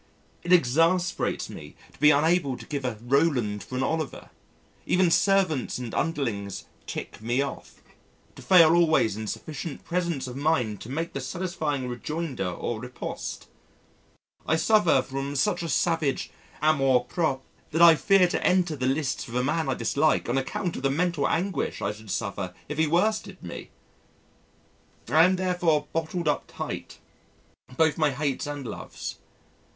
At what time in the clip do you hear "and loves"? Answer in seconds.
28.47-29.19